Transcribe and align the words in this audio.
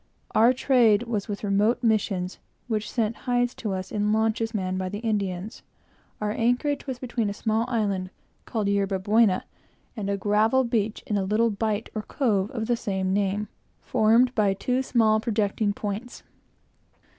Our 0.33 0.51
trade 0.51 1.03
was 1.03 1.27
with 1.27 1.43
remote 1.43 1.83
Missions, 1.83 2.39
which 2.67 2.89
sent 2.89 3.15
hides 3.29 3.53
to 3.53 3.71
us 3.73 3.91
in 3.91 4.11
launches 4.11 4.51
manned 4.51 4.79
by 4.79 4.89
their 4.89 4.99
Indians. 5.03 5.61
Our 6.19 6.31
anchorage 6.31 6.87
was 6.87 6.97
between 6.97 7.29
a 7.29 7.35
small 7.35 7.65
island, 7.69 8.09
called 8.45 8.67
Yerba 8.67 8.97
Buena, 8.97 9.45
and 9.95 10.09
a 10.09 10.17
gravel 10.17 10.63
beach 10.63 11.03
in 11.05 11.17
a 11.17 11.23
little 11.23 11.51
bight 11.51 11.91
or 11.93 12.01
cove 12.01 12.49
of 12.49 12.65
the 12.65 12.75
same 12.75 13.13
name, 13.13 13.47
formed 13.83 14.33
by 14.33 14.55
two 14.55 14.81
small 14.81 15.19
projecting 15.19 15.71
points. 15.71 16.23